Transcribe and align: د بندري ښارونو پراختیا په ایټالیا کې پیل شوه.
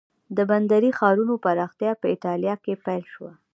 د 0.35 0.39
بندري 0.49 0.89
ښارونو 0.97 1.33
پراختیا 1.45 1.91
په 2.01 2.05
ایټالیا 2.13 2.55
کې 2.63 2.73
پیل 2.85 3.03
شوه. 3.13 3.31